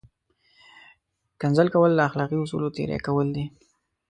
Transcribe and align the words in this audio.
کنځل 1.39 1.67
کول 1.75 1.91
له 1.95 2.03
اخلاقي 2.09 2.37
اصولو 2.39 2.73
تېری 2.75 2.97
کول 3.05 3.27
دي! 3.35 3.45